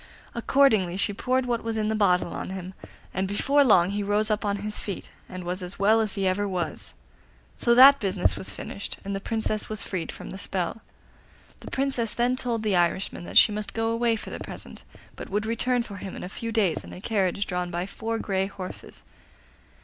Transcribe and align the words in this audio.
Accordingly 0.33 0.97
she 0.97 1.13
poured 1.13 1.45
what 1.45 1.63
was 1.63 1.77
in 1.77 1.87
the 1.87 1.93
bottle 1.95 2.33
on 2.33 2.49
him, 2.49 2.73
and 3.13 3.27
before 3.27 3.63
long 3.63 3.91
he 3.91 4.01
rose 4.01 4.31
up 4.31 4.43
on 4.43 4.55
his 4.65 4.79
feet, 4.79 5.11
and 5.29 5.43
was 5.43 5.61
as 5.61 5.77
well 5.77 6.01
as 6.01 6.17
ever 6.17 6.45
he 6.45 6.49
was. 6.49 6.95
So 7.53 7.75
that 7.75 7.99
business 7.99 8.35
was 8.35 8.49
finished, 8.49 8.97
and 9.05 9.15
the 9.15 9.19
Princess 9.21 9.69
was 9.69 9.83
freed 9.83 10.11
from 10.11 10.31
the 10.31 10.39
spell. 10.39 10.81
The 11.59 11.69
Princess 11.69 12.15
then 12.15 12.35
told 12.35 12.63
the 12.63 12.75
Irishman 12.75 13.25
that 13.25 13.37
she 13.37 13.51
must 13.51 13.75
go 13.75 13.91
away 13.91 14.15
for 14.15 14.31
the 14.31 14.39
present, 14.39 14.81
but 15.15 15.29
would 15.29 15.45
return 15.45 15.83
for 15.83 15.97
him 15.97 16.15
in 16.15 16.23
a 16.23 16.29
few 16.29 16.51
days 16.51 16.83
in 16.83 16.93
a 16.93 16.99
carriage 16.99 17.45
drawn 17.45 17.69
by 17.69 17.85
four 17.85 18.17
grey 18.17 18.47
horses. 18.47 19.03